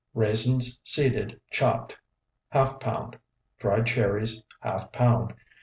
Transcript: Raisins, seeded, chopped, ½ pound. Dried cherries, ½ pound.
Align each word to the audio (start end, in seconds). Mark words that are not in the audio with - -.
Raisins, 0.15 0.81
seeded, 0.83 1.39
chopped, 1.51 1.95
½ 2.55 2.79
pound. 2.79 3.19
Dried 3.59 3.85
cherries, 3.85 4.41
½ 4.65 4.91
pound. 4.91 5.35